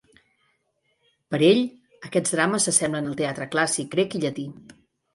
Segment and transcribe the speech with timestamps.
[1.35, 1.61] Per ell,
[2.09, 4.53] aquests drames s'assemblen al teatre clàssic grec i llatí.